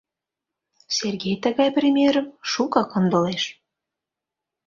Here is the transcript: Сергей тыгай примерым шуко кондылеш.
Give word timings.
Сергей 0.97 1.35
тыгай 1.43 1.69
примерым 1.77 2.27
шуко 2.51 2.81
кондылеш. 2.91 3.43